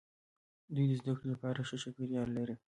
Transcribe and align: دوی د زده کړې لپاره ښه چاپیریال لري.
دوی 0.73 0.85
د 0.87 0.91
زده 0.99 1.13
کړې 1.17 1.27
لپاره 1.33 1.59
ښه 1.67 1.75
چاپیریال 1.83 2.29
لري. 2.37 2.55